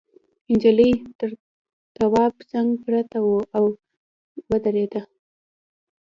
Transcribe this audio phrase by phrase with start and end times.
[0.51, 1.29] نجلۍ تر
[1.95, 3.65] تواب څنگ پرته وه او
[4.49, 5.01] ودرېده.